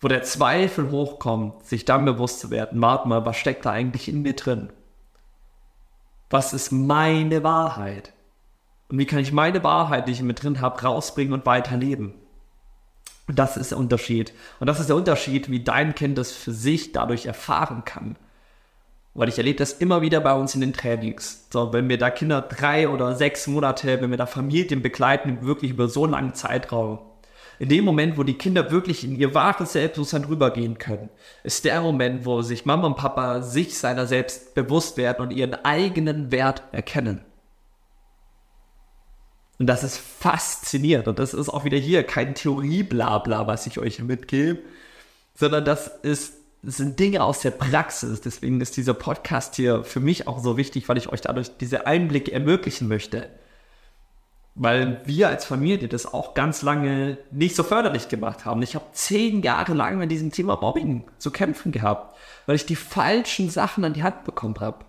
wo 0.00 0.08
der 0.08 0.22
Zweifel 0.22 0.90
hochkommt, 0.90 1.64
sich 1.64 1.84
dann 1.84 2.04
bewusst 2.04 2.40
zu 2.40 2.50
werden, 2.50 2.80
warte 2.82 3.08
mal, 3.08 3.24
was 3.24 3.36
steckt 3.36 3.64
da 3.64 3.70
eigentlich 3.70 4.08
in 4.08 4.22
mir 4.22 4.34
drin? 4.34 4.70
Was 6.28 6.52
ist 6.52 6.72
meine 6.72 7.44
Wahrheit? 7.44 8.12
Und 8.88 8.98
wie 8.98 9.06
kann 9.06 9.20
ich 9.20 9.32
meine 9.32 9.62
Wahrheit, 9.64 10.08
die 10.08 10.12
ich 10.12 10.22
mit 10.22 10.42
drin 10.42 10.60
habe, 10.60 10.82
rausbringen 10.82 11.32
und 11.32 11.46
weiterleben? 11.46 12.14
Und 13.28 13.38
das 13.38 13.56
ist 13.56 13.72
der 13.72 13.78
Unterschied. 13.78 14.32
Und 14.60 14.66
das 14.66 14.80
ist 14.80 14.88
der 14.88 14.96
Unterschied, 14.96 15.50
wie 15.50 15.62
dein 15.62 15.94
Kind 15.94 16.18
das 16.18 16.32
für 16.32 16.52
sich 16.52 16.92
dadurch 16.92 17.26
erfahren 17.26 17.84
kann. 17.84 18.16
Weil 19.16 19.30
ich 19.30 19.38
erlebe 19.38 19.58
das 19.58 19.72
immer 19.72 20.02
wieder 20.02 20.20
bei 20.20 20.34
uns 20.34 20.54
in 20.54 20.60
den 20.60 20.74
Trainings. 20.74 21.46
So, 21.50 21.72
wenn 21.72 21.88
wir 21.88 21.96
da 21.96 22.10
Kinder 22.10 22.42
drei 22.42 22.88
oder 22.88 23.14
sechs 23.14 23.46
Monate, 23.46 24.00
wenn 24.00 24.10
wir 24.10 24.18
da 24.18 24.26
Familien 24.26 24.82
begleiten, 24.82 25.38
wirklich 25.40 25.70
über 25.70 25.88
so 25.88 26.04
einen 26.04 26.12
langen 26.12 26.34
Zeitraum. 26.34 26.98
In 27.58 27.70
dem 27.70 27.86
Moment, 27.86 28.18
wo 28.18 28.22
die 28.22 28.36
Kinder 28.36 28.70
wirklich 28.70 29.04
in 29.04 29.16
ihr 29.16 29.32
wahres 29.32 29.72
Selbstbewusstsein 29.72 30.24
rübergehen 30.24 30.76
können, 30.76 31.08
ist 31.42 31.64
der 31.64 31.80
Moment, 31.80 32.26
wo 32.26 32.42
sich 32.42 32.66
Mama 32.66 32.86
und 32.88 32.96
Papa 32.96 33.40
sich 33.40 33.78
seiner 33.78 34.06
selbst 34.06 34.54
bewusst 34.54 34.98
werden 34.98 35.22
und 35.22 35.30
ihren 35.30 35.54
eigenen 35.64 36.30
Wert 36.30 36.62
erkennen. 36.72 37.24
Und 39.58 39.66
das 39.66 39.82
ist 39.82 39.96
faszinierend. 39.96 41.08
Und 41.08 41.18
das 41.18 41.32
ist 41.32 41.48
auch 41.48 41.64
wieder 41.64 41.78
hier 41.78 42.02
kein 42.02 42.34
Theorie-Blabla, 42.34 43.46
was 43.46 43.66
ich 43.66 43.78
euch 43.78 44.00
mitgebe, 44.00 44.58
sondern 45.34 45.64
das 45.64 45.86
ist, 45.86 46.34
sind 46.62 46.98
Dinge 46.98 47.22
aus 47.22 47.40
der 47.40 47.52
Praxis. 47.52 48.20
Deswegen 48.20 48.60
ist 48.60 48.76
dieser 48.76 48.94
Podcast 48.94 49.56
hier 49.56 49.84
für 49.84 50.00
mich 50.00 50.26
auch 50.26 50.42
so 50.42 50.56
wichtig, 50.56 50.88
weil 50.88 50.98
ich 50.98 51.08
euch 51.08 51.20
dadurch 51.20 51.56
diese 51.58 51.86
Einblicke 51.86 52.32
ermöglichen 52.32 52.88
möchte. 52.88 53.28
Weil 54.54 55.02
wir 55.04 55.28
als 55.28 55.44
Familie 55.44 55.88
das 55.88 56.12
auch 56.12 56.34
ganz 56.34 56.62
lange 56.62 57.18
nicht 57.30 57.54
so 57.54 57.62
förderlich 57.62 58.08
gemacht 58.08 58.44
haben. 58.44 58.62
Ich 58.62 58.74
habe 58.74 58.86
zehn 58.92 59.42
Jahre 59.42 59.74
lang 59.74 59.98
mit 59.98 60.10
diesem 60.10 60.32
Thema 60.32 60.56
Mobbing 60.56 61.04
zu 61.18 61.30
kämpfen 61.30 61.72
gehabt, 61.72 62.16
weil 62.46 62.56
ich 62.56 62.66
die 62.66 62.76
falschen 62.76 63.50
Sachen 63.50 63.84
an 63.84 63.92
die 63.92 64.02
Hand 64.02 64.24
bekommen 64.24 64.56
habe 64.60 64.86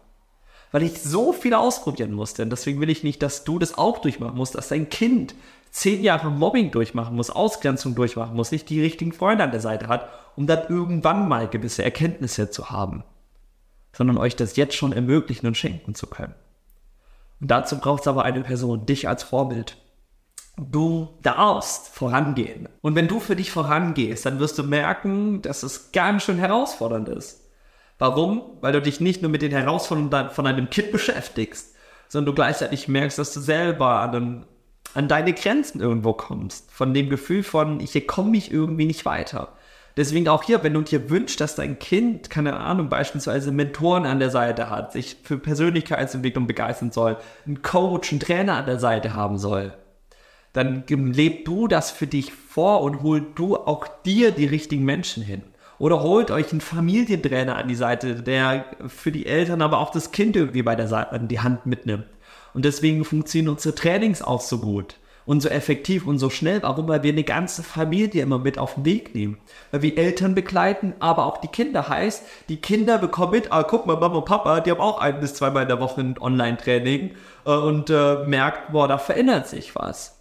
weil 0.71 0.83
ich 0.83 1.01
so 1.01 1.33
viel 1.33 1.53
ausprobieren 1.53 2.13
musste. 2.13 2.43
Und 2.43 2.49
deswegen 2.49 2.81
will 2.81 2.89
ich 2.89 3.03
nicht, 3.03 3.21
dass 3.23 3.43
du 3.43 3.59
das 3.59 3.77
auch 3.77 3.99
durchmachen 3.99 4.35
musst, 4.35 4.55
dass 4.55 4.67
dein 4.67 4.89
Kind 4.89 5.35
zehn 5.71 6.03
Jahre 6.03 6.29
Mobbing 6.29 6.71
durchmachen 6.71 7.15
muss, 7.15 7.29
Ausgrenzung 7.29 7.95
durchmachen 7.95 8.35
muss, 8.35 8.51
nicht 8.51 8.69
die 8.69 8.81
richtigen 8.81 9.11
Freunde 9.11 9.43
an 9.43 9.51
der 9.51 9.59
Seite 9.59 9.87
hat, 9.87 10.09
um 10.37 10.45
dann 10.45 10.69
irgendwann 10.69 11.27
mal 11.27 11.47
gewisse 11.47 11.83
Erkenntnisse 11.83 12.51
zu 12.51 12.69
haben, 12.69 13.03
sondern 13.91 14.17
euch 14.17 14.35
das 14.35 14.55
jetzt 14.55 14.75
schon 14.75 14.93
ermöglichen 14.93 15.47
und 15.47 15.57
schenken 15.57 15.95
zu 15.95 16.05
können. 16.05 16.35
Und 17.41 17.49
dazu 17.49 17.79
braucht 17.79 18.01
es 18.01 18.07
aber 18.07 18.23
eine 18.23 18.41
Person, 18.41 18.85
dich 18.85 19.07
als 19.07 19.23
Vorbild. 19.23 19.77
Du 20.57 21.09
darfst 21.23 21.89
vorangehen. 21.89 22.69
Und 22.81 22.93
wenn 22.95 23.07
du 23.07 23.19
für 23.19 23.35
dich 23.35 23.51
vorangehst, 23.51 24.25
dann 24.25 24.39
wirst 24.39 24.59
du 24.59 24.63
merken, 24.63 25.41
dass 25.41 25.63
es 25.63 25.91
ganz 25.91 26.23
schön 26.23 26.37
herausfordernd 26.37 27.09
ist. 27.09 27.41
Warum? 27.97 28.43
Weil 28.61 28.73
du 28.73 28.81
dich 28.81 28.99
nicht 28.99 29.23
nur 29.23 29.31
mit 29.31 29.41
den 29.41 29.51
Herausforderungen 29.51 30.29
von 30.29 30.45
deinem 30.45 30.69
Kind 30.69 30.91
beschäftigst, 30.91 31.75
sondern 32.09 32.27
du 32.27 32.35
gleichzeitig 32.35 32.87
merkst, 32.87 33.17
dass 33.17 33.33
du 33.33 33.39
selber 33.39 34.01
an, 34.01 34.45
an 34.93 35.07
deine 35.07 35.33
Grenzen 35.33 35.81
irgendwo 35.81 36.13
kommst. 36.13 36.71
Von 36.71 36.93
dem 36.93 37.09
Gefühl 37.09 37.41
von, 37.41 37.79
hier 37.79 38.05
komme 38.05 38.37
ich 38.37 38.51
irgendwie 38.51 38.85
nicht 38.85 39.03
weiter. 39.05 39.56
Deswegen 39.97 40.27
auch 40.27 40.43
hier, 40.43 40.63
wenn 40.63 40.75
du 40.75 40.81
dir 40.81 41.09
wünschst, 41.09 41.41
dass 41.41 41.55
dein 41.55 41.79
Kind, 41.79 42.29
keine 42.29 42.55
Ahnung, 42.57 42.87
beispielsweise 42.87 43.51
Mentoren 43.51 44.05
an 44.05 44.19
der 44.19 44.29
Seite 44.29 44.69
hat, 44.69 44.93
sich 44.93 45.17
für 45.23 45.39
Persönlichkeitsentwicklung 45.39 46.45
begeistern 46.45 46.91
soll, 46.91 47.17
einen 47.47 47.63
Coach, 47.63 48.11
einen 48.11 48.19
Trainer 48.19 48.53
an 48.53 48.67
der 48.67 48.79
Seite 48.79 49.15
haben 49.15 49.39
soll, 49.39 49.73
dann 50.53 50.83
leb 50.87 51.45
du 51.45 51.67
das 51.67 51.89
für 51.89 52.05
dich 52.05 52.31
vor 52.31 52.83
und 52.83 53.01
hol 53.01 53.25
du 53.35 53.57
auch 53.57 53.87
dir 54.05 54.29
die 54.29 54.45
richtigen 54.45 54.85
Menschen 54.85 55.23
hin. 55.23 55.41
Oder 55.79 56.01
holt 56.01 56.31
euch 56.31 56.51
einen 56.51 56.61
Familientrainer 56.61 57.55
an 57.55 57.67
die 57.67 57.75
Seite, 57.75 58.15
der 58.21 58.65
für 58.87 59.11
die 59.11 59.25
Eltern, 59.25 59.63
aber 59.63 59.79
auch 59.79 59.91
das 59.91 60.11
Kind 60.11 60.35
irgendwie 60.35 60.63
bei 60.63 60.75
der 60.75 60.87
Seite 60.87 61.11
an 61.11 61.27
die 61.27 61.39
Hand 61.39 61.65
mitnimmt. 61.65 62.05
Und 62.53 62.65
deswegen 62.65 63.03
funktionieren 63.03 63.53
unsere 63.53 63.75
Trainings 63.75 64.21
auch 64.21 64.41
so 64.41 64.59
gut 64.59 64.95
und 65.27 65.41
so 65.41 65.49
effektiv 65.49 66.07
und 66.07 66.19
so 66.19 66.29
schnell. 66.29 66.63
Warum? 66.63 66.87
Weil 66.87 67.03
wir 67.03 67.11
eine 67.11 67.25
ganze 67.25 67.61
Familie 67.61 68.23
immer 68.23 68.39
mit 68.39 68.57
auf 68.57 68.75
den 68.75 68.85
Weg 68.85 69.13
nehmen. 69.13 69.37
Weil 69.71 69.81
wir 69.81 69.97
Eltern 69.97 70.33
begleiten, 70.33 70.95
aber 70.99 71.25
auch 71.25 71.37
die 71.37 71.49
Kinder. 71.49 71.89
Heißt, 71.89 72.23
die 72.47 72.61
Kinder 72.61 72.97
bekommen 72.97 73.33
mit, 73.33 73.51
ah, 73.51 73.63
guck 73.63 73.85
mal, 73.85 73.97
Mama 73.97 74.19
und 74.19 74.25
Papa, 74.25 74.61
die 74.61 74.71
haben 74.71 74.79
auch 74.79 75.01
ein 75.01 75.19
bis 75.19 75.35
zweimal 75.35 75.63
in 75.63 75.67
der 75.67 75.81
Woche 75.81 75.99
ein 75.99 76.17
Online-Training 76.17 77.11
äh, 77.45 77.51
und 77.51 77.89
äh, 77.89 78.25
merkt, 78.25 78.71
boah, 78.71 78.87
da 78.87 78.97
verändert 78.97 79.49
sich 79.49 79.75
was. 79.75 80.17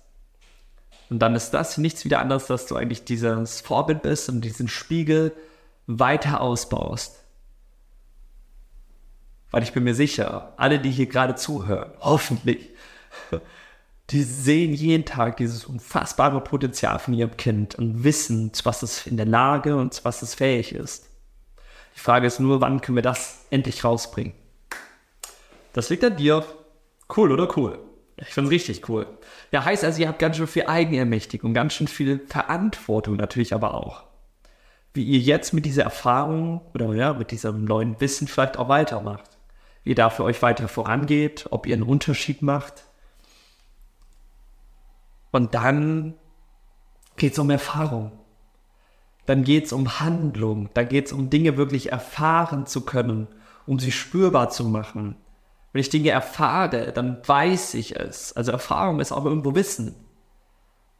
Und 1.08 1.20
dann 1.20 1.36
ist 1.36 1.50
das 1.50 1.78
nichts 1.78 2.04
wieder 2.04 2.18
anderes, 2.18 2.48
dass 2.48 2.66
du 2.66 2.74
eigentlich 2.74 3.04
dieses 3.04 3.60
Vorbild 3.60 4.02
bist 4.02 4.28
und 4.28 4.40
diesen 4.40 4.66
Spiegel 4.66 5.32
weiter 5.86 6.40
ausbaust. 6.40 7.22
Weil 9.52 9.62
ich 9.62 9.72
bin 9.72 9.84
mir 9.84 9.94
sicher, 9.94 10.52
alle, 10.56 10.80
die 10.80 10.90
hier 10.90 11.06
gerade 11.06 11.36
zuhören, 11.36 11.92
hoffentlich, 12.00 12.70
die 14.10 14.22
sehen 14.22 14.72
jeden 14.72 15.04
Tag 15.04 15.36
dieses 15.36 15.64
unfassbare 15.64 16.40
Potenzial 16.40 16.98
von 16.98 17.14
ihrem 17.14 17.36
Kind 17.36 17.74
und 17.74 18.04
wissen, 18.04 18.52
zu 18.54 18.64
was 18.64 18.82
es 18.82 19.06
in 19.06 19.16
der 19.16 19.26
Lage 19.26 19.76
und 19.76 19.94
zu 19.94 20.04
was 20.04 20.22
es 20.22 20.34
fähig 20.34 20.72
ist. 20.72 21.10
Die 21.96 22.00
Frage 22.00 22.26
ist 22.26 22.38
nur, 22.38 22.60
wann 22.60 22.80
können 22.80 22.96
wir 22.96 23.02
das 23.02 23.46
endlich 23.50 23.82
rausbringen? 23.82 24.32
Das 25.72 25.90
liegt 25.90 26.04
an 26.04 26.16
dir. 26.16 26.44
Cool 27.14 27.32
oder 27.32 27.56
cool? 27.56 27.78
Ich 28.16 28.28
finde 28.28 28.48
es 28.48 28.52
richtig 28.52 28.88
cool. 28.88 29.06
Ja, 29.50 29.64
heißt 29.64 29.84
also, 29.84 30.00
ihr 30.00 30.08
habt 30.08 30.18
ganz 30.18 30.36
schön 30.36 30.46
viel 30.46 30.66
Eigenermächtigung, 30.66 31.52
ganz 31.52 31.74
schön 31.74 31.88
viel 31.88 32.20
Verantwortung 32.28 33.16
natürlich 33.16 33.54
aber 33.54 33.74
auch. 33.74 34.04
Wie 34.94 35.04
ihr 35.04 35.18
jetzt 35.18 35.52
mit 35.52 35.66
dieser 35.66 35.82
Erfahrung 35.82 36.62
oder 36.74 36.94
ja, 36.94 37.12
mit 37.12 37.30
diesem 37.30 37.64
neuen 37.64 38.00
Wissen 38.00 38.28
vielleicht 38.28 38.56
auch 38.56 38.68
weitermacht. 38.68 39.36
Wie 39.82 39.90
ihr 39.90 39.96
da 39.96 40.10
für 40.10 40.24
euch 40.24 40.40
weiter 40.42 40.68
vorangeht, 40.68 41.46
ob 41.50 41.66
ihr 41.66 41.74
einen 41.74 41.82
Unterschied 41.82 42.40
macht 42.40 42.85
und 45.36 45.54
dann 45.54 46.14
geht 47.16 47.34
es 47.34 47.38
um 47.38 47.50
Erfahrung. 47.50 48.10
Dann 49.26 49.44
geht 49.44 49.66
es 49.66 49.72
um 49.74 50.00
Handlung. 50.00 50.70
Dann 50.72 50.88
geht 50.88 51.06
es 51.06 51.12
um 51.12 51.28
Dinge 51.28 51.58
wirklich 51.58 51.92
erfahren 51.92 52.64
zu 52.64 52.86
können, 52.86 53.28
um 53.66 53.78
sie 53.78 53.92
spürbar 53.92 54.48
zu 54.48 54.64
machen. 54.64 55.16
Wenn 55.74 55.80
ich 55.82 55.90
Dinge 55.90 56.08
erfahre, 56.08 56.90
dann 56.90 57.18
weiß 57.22 57.74
ich 57.74 57.96
es. 57.96 58.34
Also 58.34 58.50
Erfahrung 58.50 58.98
ist 58.98 59.12
auch 59.12 59.26
irgendwo 59.26 59.54
Wissen. 59.54 59.94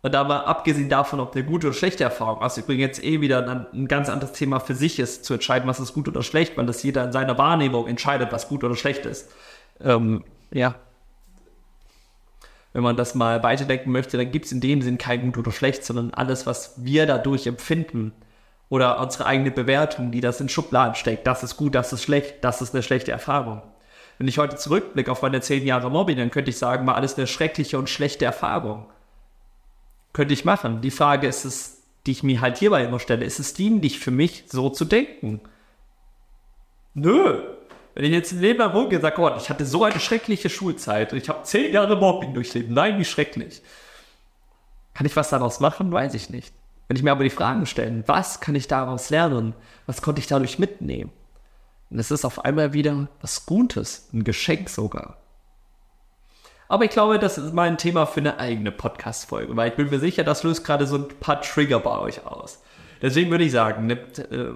Und 0.02 0.14
aber 0.14 0.46
abgesehen 0.46 0.90
davon, 0.90 1.18
ob 1.18 1.34
eine 1.34 1.46
gute 1.46 1.68
oder 1.68 1.74
schlechte 1.74 2.04
Erfahrung, 2.04 2.42
was 2.42 2.58
übrigens 2.58 2.98
jetzt 2.98 3.04
eh 3.04 3.22
wieder 3.22 3.48
ein, 3.48 3.66
ein, 3.72 3.88
ganz 3.88 4.10
anderes 4.10 4.34
Thema 4.34 4.60
für 4.60 4.74
sich 4.74 4.98
ist, 4.98 5.24
zu 5.24 5.32
entscheiden, 5.32 5.66
was 5.66 5.80
ist 5.80 5.94
gut 5.94 6.08
oder 6.08 6.22
schlecht, 6.22 6.58
weil 6.58 6.66
das 6.66 6.82
jeder 6.82 7.04
in 7.04 7.12
seiner 7.12 7.38
Wahrnehmung 7.38 7.86
entscheidet, 7.86 8.32
was 8.32 8.48
gut 8.48 8.64
oder 8.64 8.76
schlecht 8.76 9.06
ist. 9.06 9.30
Ähm, 9.80 10.24
ja, 10.52 10.74
wenn 12.76 12.82
man 12.82 12.98
das 12.98 13.14
mal 13.14 13.42
weiterdenken 13.42 13.90
möchte, 13.90 14.18
dann 14.18 14.30
gibt 14.30 14.44
es 14.44 14.52
in 14.52 14.60
dem 14.60 14.82
Sinn 14.82 14.98
kein 14.98 15.22
gut 15.22 15.38
oder 15.38 15.50
schlecht, 15.50 15.82
sondern 15.82 16.12
alles, 16.12 16.44
was 16.44 16.74
wir 16.76 17.06
dadurch 17.06 17.46
empfinden 17.46 18.12
oder 18.68 19.00
unsere 19.00 19.24
eigene 19.24 19.50
Bewertung, 19.50 20.10
die 20.10 20.20
das 20.20 20.42
in 20.42 20.50
Schubladen 20.50 20.94
steckt, 20.94 21.26
das 21.26 21.42
ist 21.42 21.56
gut, 21.56 21.74
das 21.74 21.94
ist 21.94 22.02
schlecht, 22.02 22.44
das 22.44 22.60
ist 22.60 22.74
eine 22.74 22.82
schlechte 22.82 23.12
Erfahrung. 23.12 23.62
Wenn 24.18 24.28
ich 24.28 24.36
heute 24.36 24.56
zurückblicke 24.56 25.10
auf 25.10 25.22
meine 25.22 25.40
zehn 25.40 25.64
Jahre 25.64 25.90
Mobbing, 25.90 26.18
dann 26.18 26.30
könnte 26.30 26.50
ich 26.50 26.58
sagen, 26.58 26.86
war 26.86 26.96
alles 26.96 27.16
eine 27.16 27.26
schreckliche 27.26 27.78
und 27.78 27.88
schlechte 27.88 28.26
Erfahrung. 28.26 28.84
Könnte 30.12 30.34
ich 30.34 30.44
machen. 30.44 30.82
Die 30.82 30.90
Frage 30.90 31.28
ist 31.28 31.46
es, 31.46 31.82
die 32.04 32.10
ich 32.10 32.24
mir 32.24 32.42
halt 32.42 32.58
hierbei 32.58 32.84
immer 32.84 33.00
stelle, 33.00 33.24
ist 33.24 33.38
es 33.38 33.54
dienlich 33.54 34.00
für 34.00 34.10
mich, 34.10 34.44
so 34.48 34.68
zu 34.68 34.84
denken? 34.84 35.40
Nö, 36.92 37.55
wenn 37.96 38.04
ich 38.04 38.10
jetzt 38.10 38.32
lang 38.32 38.60
rumgehe 38.72 38.98
und 38.98 39.02
sage, 39.02 39.16
Gott, 39.16 39.40
ich 39.40 39.48
hatte 39.48 39.64
so 39.64 39.82
eine 39.82 39.98
schreckliche 39.98 40.50
Schulzeit 40.50 41.12
und 41.12 41.18
ich 41.18 41.30
habe 41.30 41.44
zehn 41.44 41.72
Jahre 41.72 41.96
Mobbing 41.96 42.34
durchlebt. 42.34 42.70
Nein, 42.70 42.98
wie 42.98 43.06
schrecklich. 43.06 43.62
Kann 44.92 45.06
ich 45.06 45.16
was 45.16 45.30
daraus 45.30 45.60
machen? 45.60 45.90
Weiß 45.90 46.12
ich 46.12 46.28
nicht. 46.28 46.52
Wenn 46.88 46.98
ich 46.98 47.02
mir 47.02 47.10
aber 47.10 47.24
die 47.24 47.30
Fragen 47.30 47.64
stelle, 47.64 48.04
was 48.06 48.40
kann 48.40 48.54
ich 48.54 48.68
daraus 48.68 49.08
lernen? 49.08 49.54
Was 49.86 50.02
konnte 50.02 50.20
ich 50.20 50.26
dadurch 50.26 50.58
mitnehmen? 50.58 51.10
Und 51.88 51.98
es 51.98 52.10
ist 52.10 52.26
auf 52.26 52.44
einmal 52.44 52.74
wieder 52.74 53.08
was 53.22 53.46
Gutes, 53.46 54.10
ein 54.12 54.24
Geschenk 54.24 54.68
sogar. 54.68 55.16
Aber 56.68 56.84
ich 56.84 56.90
glaube, 56.90 57.18
das 57.18 57.38
ist 57.38 57.54
mal 57.54 57.66
ein 57.66 57.78
Thema 57.78 58.04
für 58.04 58.20
eine 58.20 58.38
eigene 58.38 58.72
Podcast-Folge, 58.72 59.56
weil 59.56 59.70
ich 59.70 59.76
bin 59.76 59.88
mir 59.88 60.00
sicher, 60.00 60.22
das 60.22 60.42
löst 60.42 60.64
gerade 60.64 60.86
so 60.86 60.96
ein 60.96 61.08
paar 61.20 61.40
Trigger 61.40 61.80
bei 61.80 61.98
euch 61.98 62.26
aus. 62.26 62.62
Deswegen 63.00 63.30
würde 63.30 63.44
ich 63.44 63.52
sagen, 63.52 63.86
nimmt, 63.86 64.18
äh, 64.18 64.50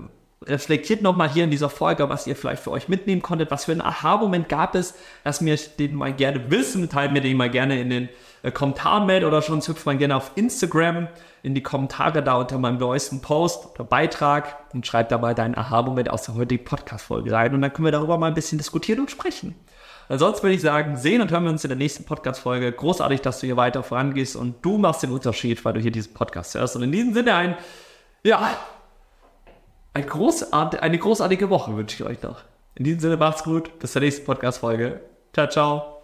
reflektiert 0.47 1.02
nochmal 1.02 1.28
hier 1.28 1.44
in 1.44 1.50
dieser 1.50 1.68
Folge, 1.68 2.09
was 2.09 2.26
ihr 2.26 2.35
vielleicht 2.35 2.62
für 2.62 2.70
euch 2.70 2.88
mitnehmen 2.88 3.20
konntet, 3.20 3.50
was 3.50 3.66
für 3.66 3.73
einen 3.73 3.82
Aha-Moment 3.82 4.49
gab 4.49 4.75
es, 4.75 4.94
dass 5.23 5.40
mir 5.40 5.56
den 5.78 5.94
mal 5.94 6.12
gerne 6.14 6.50
wissen, 6.50 6.88
teilt 6.88 7.12
mir 7.12 7.20
den 7.20 7.37
mal 7.37 7.50
gerne 7.50 7.78
in 7.78 7.90
den 7.90 8.09
äh, 8.42 8.50
Kommentaren 8.50 9.06
mit 9.06 9.25
oder 9.25 9.42
schon 9.42 9.61
hüpft 9.61 9.85
mal 9.85 9.99
gerne 9.99 10.16
auf 10.16 10.32
Instagram 10.37 11.09
in 11.42 11.54
die 11.54 11.62
Kommentare 11.62 12.23
da 12.23 12.37
unter 12.37 12.59
meinem 12.59 12.78
neuesten 12.78 13.20
Post 13.20 13.68
oder 13.75 13.85
Beitrag 13.85 14.56
und 14.73 14.87
schreibt 14.87 15.12
dabei 15.12 15.35
deinen 15.35 15.56
Aha-Moment 15.56 16.11
aus 16.11 16.23
der 16.23 16.35
heutigen 16.35 16.64
Podcast-Folge 16.64 17.32
rein 17.32 17.54
und 17.54 17.61
dann 17.61 17.73
können 17.73 17.87
wir 17.87 17.92
darüber 17.92 18.16
mal 18.16 18.28
ein 18.28 18.35
bisschen 18.35 18.59
diskutieren 18.59 19.00
und 19.00 19.11
sprechen. 19.11 19.54
Ansonsten 20.09 20.42
würde 20.42 20.56
ich 20.56 20.62
sagen, 20.62 20.97
sehen 20.97 21.20
und 21.20 21.30
hören 21.30 21.44
wir 21.44 21.50
uns 21.50 21.62
in 21.64 21.68
der 21.68 21.76
nächsten 21.76 22.04
Podcast-Folge. 22.04 22.73
Großartig, 22.73 23.20
dass 23.20 23.38
du 23.38 23.47
hier 23.47 23.56
weiter 23.56 23.85
vorangehst 23.85 24.35
und 24.35 24.56
du 24.62 24.76
machst 24.76 25.04
den 25.04 25.12
Unterschied, 25.12 25.64
weil 25.64 25.75
du 25.75 25.80
hier 25.80 25.92
diesen 25.92 26.14
Podcast 26.14 26.54
hörst. 26.56 26.75
Und 26.75 26.82
in 26.82 26.90
diesem 26.90 27.14
Sinne 27.14 27.35
ein, 27.35 27.56
ja, 28.25 28.50
ein 29.92 30.06
großart 30.06 30.82
eine 30.82 30.99
großartige 30.99 31.50
Woche 31.50 31.76
wünsche 31.76 32.02
ich 32.02 32.09
euch 32.09 32.23
noch. 32.23 32.42
In 32.75 32.85
diesem 32.85 33.00
Sinne 33.00 33.16
macht's 33.16 33.44
gut. 33.44 33.78
Bis 33.78 33.92
zur 33.92 34.02
nächsten 34.02 34.25
Podcast-Folge. 34.25 35.00
Ciao, 35.32 35.49
ciao. 35.49 36.00